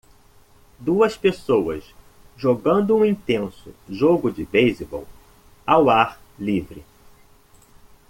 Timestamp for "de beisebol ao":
4.31-5.91